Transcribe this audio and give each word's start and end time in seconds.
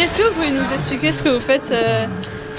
Est-ce 0.00 0.16
que 0.18 0.22
vous 0.22 0.34
pouvez 0.34 0.50
nous 0.50 0.72
expliquer 0.72 1.12
ce 1.12 1.22
que 1.22 1.28
vous 1.28 1.40
faites 1.40 1.70
euh, 1.70 2.06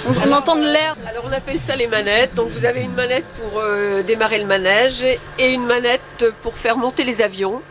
on, 0.08 0.32
entend 0.32 0.56
de 0.56 0.64
l'air. 0.64 0.96
Alors 1.08 1.26
on 1.28 1.32
appelle 1.32 1.60
ça 1.60 1.76
les 1.76 1.88
manettes. 1.88 2.34
Donc 2.36 2.50
vous 2.50 2.66
avez 2.66 2.82
une 2.82 2.94
manette 2.94 3.26
pour 3.40 3.60
euh, 3.60 4.04
démarrer 4.04 4.38
le 4.40 4.46
manège 4.46 5.04
et 5.40 5.54
une 5.54 5.66
manette 5.66 6.26
pour 6.44 6.58
faire 6.58 6.78
monter 6.78 7.04
les 7.04 7.22
avions. 7.22 7.62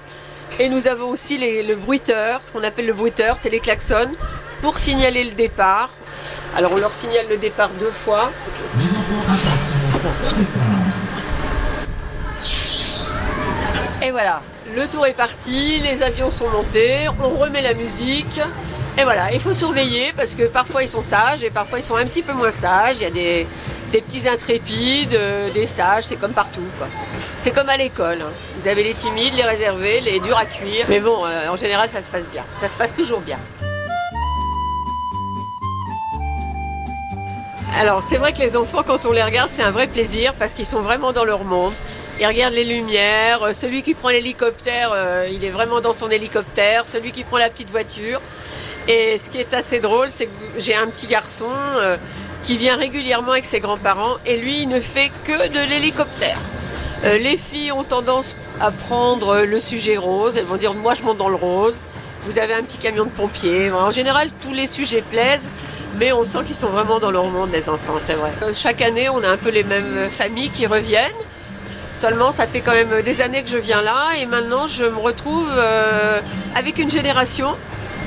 Et 0.58 0.68
nous 0.68 0.86
avons 0.88 1.08
aussi 1.08 1.38
les- 1.38 1.62
le 1.62 1.76
bruiteur, 1.76 2.40
ce 2.42 2.52
qu'on 2.52 2.62
appelle 2.64 2.86
le 2.86 2.92
bruiteur, 2.92 3.36
c'est 3.40 3.48
les 3.50 3.60
klaxons, 3.60 4.10
pour 4.60 4.78
signaler 4.78 5.24
le 5.24 5.32
départ. 5.32 5.90
Alors 6.56 6.72
on 6.72 6.76
leur 6.76 6.92
signale 6.92 7.26
le 7.30 7.36
départ 7.36 7.70
deux 7.78 7.90
fois. 7.92 8.30
Et 14.02 14.10
voilà, 14.10 14.40
le 14.74 14.86
tour 14.88 15.06
est 15.06 15.12
parti, 15.12 15.78
les 15.80 16.02
avions 16.02 16.30
sont 16.30 16.48
montés, 16.48 17.08
on 17.22 17.30
remet 17.38 17.60
la 17.62 17.74
musique. 17.74 18.40
Et 18.98 19.04
voilà, 19.04 19.32
il 19.32 19.40
faut 19.40 19.54
surveiller 19.54 20.12
parce 20.14 20.34
que 20.34 20.42
parfois 20.44 20.82
ils 20.82 20.88
sont 20.88 21.00
sages 21.02 21.42
et 21.42 21.50
parfois 21.50 21.78
ils 21.78 21.84
sont 21.84 21.96
un 21.96 22.04
petit 22.06 22.22
peu 22.22 22.32
moins 22.32 22.52
sages. 22.52 22.96
Il 22.96 23.02
y 23.02 23.06
a 23.06 23.10
des, 23.10 23.46
petits 23.92 24.28
intrépides, 24.28 25.14
euh, 25.14 25.48
des 25.50 25.66
sages, 25.66 26.04
c'est 26.04 26.16
comme 26.16 26.32
partout. 26.32 26.66
C'est 27.42 27.50
comme 27.50 27.68
à 27.68 27.76
l'école. 27.76 28.18
hein. 28.20 28.32
Vous 28.58 28.68
avez 28.68 28.82
les 28.82 28.94
timides, 28.94 29.34
les 29.34 29.44
réservés, 29.44 30.00
les 30.00 30.20
durs 30.20 30.36
à 30.36 30.44
cuire. 30.44 30.86
Mais 30.88 31.00
bon, 31.00 31.24
euh, 31.24 31.48
en 31.48 31.56
général, 31.56 31.88
ça 31.88 32.02
se 32.02 32.08
passe 32.08 32.28
bien. 32.28 32.44
Ça 32.60 32.68
se 32.68 32.74
passe 32.74 32.92
toujours 32.94 33.20
bien. 33.20 33.38
Alors, 37.78 38.02
c'est 38.08 38.16
vrai 38.16 38.32
que 38.32 38.38
les 38.38 38.56
enfants, 38.56 38.82
quand 38.86 39.06
on 39.06 39.12
les 39.12 39.22
regarde, 39.22 39.50
c'est 39.54 39.62
un 39.62 39.70
vrai 39.70 39.86
plaisir 39.86 40.34
parce 40.34 40.52
qu'ils 40.52 40.66
sont 40.66 40.80
vraiment 40.80 41.12
dans 41.12 41.24
leur 41.24 41.44
monde. 41.44 41.72
Ils 42.20 42.26
regardent 42.26 42.54
les 42.54 42.64
lumières. 42.64 43.42
Euh, 43.44 43.52
Celui 43.54 43.82
qui 43.82 43.94
prend 43.94 44.10
l'hélicoptère, 44.10 44.92
il 45.32 45.42
est 45.44 45.50
vraiment 45.50 45.80
dans 45.80 45.94
son 45.94 46.10
hélicoptère. 46.10 46.84
Celui 46.90 47.12
qui 47.12 47.24
prend 47.24 47.38
la 47.38 47.48
petite 47.48 47.70
voiture. 47.70 48.20
Et 48.88 49.20
ce 49.22 49.30
qui 49.30 49.38
est 49.38 49.52
assez 49.54 49.78
drôle, 49.78 50.08
c'est 50.14 50.26
que 50.26 50.30
j'ai 50.58 50.74
un 50.74 50.86
petit 50.86 51.06
garçon 51.06 51.50
euh, 51.78 51.96
qui 52.44 52.56
vient 52.56 52.76
régulièrement 52.76 53.32
avec 53.32 53.44
ses 53.44 53.60
grands-parents 53.60 54.16
et 54.26 54.36
lui, 54.38 54.62
il 54.62 54.68
ne 54.68 54.80
fait 54.80 55.10
que 55.24 55.48
de 55.48 55.68
l'hélicoptère. 55.68 56.38
Euh, 57.04 57.18
les 57.18 57.36
filles 57.36 57.72
ont 57.72 57.84
tendance 57.84 58.34
à 58.60 58.70
prendre 58.70 59.40
le 59.40 59.60
sujet 59.60 59.96
rose. 59.96 60.36
Elles 60.36 60.44
vont 60.44 60.56
dire 60.56 60.74
moi 60.74 60.94
je 60.94 61.02
monte 61.02 61.18
dans 61.18 61.28
le 61.28 61.36
rose. 61.36 61.74
Vous 62.26 62.38
avez 62.38 62.54
un 62.54 62.62
petit 62.62 62.78
camion 62.78 63.04
de 63.04 63.10
pompiers. 63.10 63.70
En 63.70 63.90
général, 63.90 64.28
tous 64.42 64.52
les 64.52 64.66
sujets 64.66 65.02
plaisent, 65.02 65.48
mais 65.98 66.12
on 66.12 66.24
sent 66.24 66.40
qu'ils 66.46 66.56
sont 66.56 66.68
vraiment 66.68 66.98
dans 66.98 67.10
leur 67.10 67.24
monde, 67.24 67.50
les 67.52 67.66
enfants, 67.68 67.94
c'est 68.06 68.12
vrai. 68.12 68.30
Euh, 68.42 68.52
Chaque 68.54 68.82
année, 68.82 69.08
on 69.08 69.22
a 69.22 69.28
un 69.28 69.38
peu 69.38 69.48
les 69.48 69.64
mêmes 69.64 70.10
familles 70.10 70.50
qui 70.50 70.66
reviennent. 70.66 71.10
Seulement, 71.94 72.32
ça 72.32 72.46
fait 72.46 72.60
quand 72.60 72.72
même 72.72 73.02
des 73.02 73.20
années 73.20 73.42
que 73.42 73.50
je 73.50 73.58
viens 73.58 73.82
là 73.82 74.12
et 74.18 74.24
maintenant 74.24 74.66
je 74.66 74.84
me 74.84 74.98
retrouve 74.98 75.46
avec 76.54 76.78
une 76.78 76.90
génération 76.90 77.56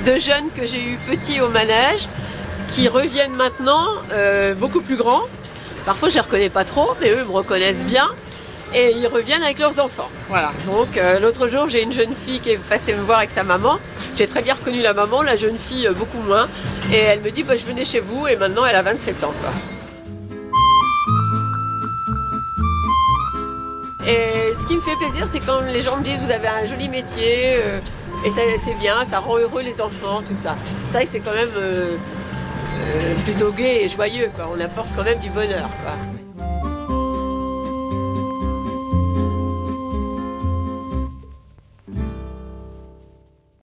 de 0.05 0.19
jeunes 0.19 0.49
que 0.55 0.65
j'ai 0.65 0.83
eu 0.83 0.97
petits 1.09 1.39
au 1.39 1.49
manège 1.49 2.07
qui 2.73 2.87
reviennent 2.87 3.35
maintenant 3.35 3.87
euh, 4.11 4.53
beaucoup 4.53 4.81
plus 4.81 4.97
grands. 4.97 5.23
Parfois, 5.85 6.09
je 6.09 6.15
les 6.15 6.19
reconnais 6.19 6.49
pas 6.49 6.65
trop, 6.65 6.93
mais 6.99 7.09
eux 7.11 7.23
me 7.23 7.31
reconnaissent 7.31 7.85
bien 7.85 8.09
et 8.73 8.91
ils 8.97 9.07
reviennent 9.07 9.43
avec 9.43 9.59
leurs 9.59 9.79
enfants. 9.79 10.09
Voilà. 10.27 10.51
Donc 10.65 10.97
euh, 10.97 11.19
l'autre 11.19 11.47
jour, 11.47 11.69
j'ai 11.69 11.83
une 11.83 11.93
jeune 11.93 12.15
fille 12.15 12.39
qui 12.39 12.51
est 12.51 12.57
passée 12.57 12.93
me 12.93 13.01
voir 13.01 13.19
avec 13.19 13.31
sa 13.31 13.43
maman. 13.43 13.79
J'ai 14.15 14.27
très 14.27 14.41
bien 14.41 14.55
reconnu 14.55 14.81
la 14.81 14.93
maman, 14.93 15.21
la 15.21 15.35
jeune 15.35 15.57
fille 15.57 15.87
euh, 15.87 15.93
beaucoup 15.93 16.19
moins. 16.19 16.47
Et 16.91 16.97
elle 16.97 17.21
me 17.21 17.31
dit, 17.31 17.43
bah, 17.43 17.55
je 17.55 17.65
venais 17.65 17.85
chez 17.85 17.99
vous 17.99 18.27
et 18.27 18.35
maintenant 18.35 18.65
elle 18.65 18.75
a 18.75 18.81
27 18.81 19.23
ans. 19.23 19.33
Et 24.05 24.53
ce 24.61 24.67
qui 24.67 24.75
me 24.75 24.81
fait 24.81 24.97
plaisir, 24.97 25.27
c'est 25.31 25.39
quand 25.39 25.61
les 25.61 25.81
gens 25.81 25.97
me 25.97 26.03
disent, 26.03 26.19
vous 26.19 26.31
avez 26.31 26.47
un 26.47 26.65
joli 26.65 26.89
métier. 26.89 27.57
Et 28.25 28.29
ça, 28.29 28.41
c'est 28.63 28.75
bien, 28.75 29.03
ça 29.05 29.19
rend 29.19 29.37
heureux 29.37 29.61
les 29.61 29.81
enfants, 29.81 30.21
tout 30.25 30.35
ça. 30.35 30.55
Que 30.93 30.99
c'est 31.11 31.19
quand 31.19 31.33
même 31.33 31.49
euh, 31.57 31.97
euh, 31.97 33.15
plutôt 33.25 33.51
gai 33.51 33.83
et 33.83 33.89
joyeux. 33.89 34.29
On 34.55 34.59
apporte 34.59 34.89
quand 34.95 35.03
même 35.03 35.19
du 35.19 35.29
bonheur. 35.29 35.69